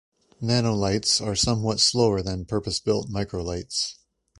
[0.41, 3.97] Nanolights are somewhat slower than purpose-built microlights.